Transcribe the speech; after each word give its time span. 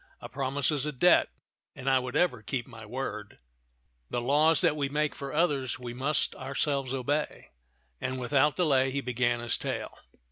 A 0.19 0.27
promise 0.27 0.71
is 0.71 0.87
a 0.87 0.91
debt, 0.91 1.29
and 1.75 1.87
I 1.87 1.99
would 1.99 2.15
ever 2.15 2.41
keep 2.41 2.65
my 2.65 2.87
word. 2.87 3.37
The 4.09 4.19
laws 4.19 4.61
that 4.61 4.75
we 4.75 4.89
make 4.89 5.13
56 5.13 5.23
€^§e 5.23 5.27
(^an 5.27 5.27
of 5.27 5.29
^a>»'0 5.29 5.29
tak 5.29 5.35
for 5.35 5.41
others, 5.53 5.79
we 5.79 5.93
must 5.93 6.35
ourselves 6.37 6.91
obey"; 6.95 7.51
and 8.01 8.19
without 8.19 8.55
delay 8.57 8.89
he 8.89 8.99
began 9.01 9.41
this 9.41 9.59
tale. 9.59 9.93